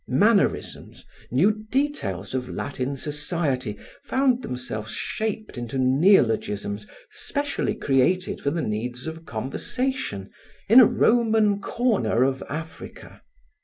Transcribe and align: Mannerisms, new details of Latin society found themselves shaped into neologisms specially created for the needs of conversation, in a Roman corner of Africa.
Mannerisms, 0.07 1.05
new 1.29 1.51
details 1.69 2.33
of 2.33 2.49
Latin 2.49 2.95
society 2.95 3.77
found 4.03 4.41
themselves 4.41 4.89
shaped 4.89 5.59
into 5.59 5.77
neologisms 5.77 6.87
specially 7.11 7.75
created 7.75 8.41
for 8.41 8.49
the 8.49 8.63
needs 8.63 9.05
of 9.05 9.25
conversation, 9.27 10.31
in 10.67 10.79
a 10.79 10.87
Roman 10.87 11.61
corner 11.61 12.23
of 12.23 12.41
Africa. 12.49 13.21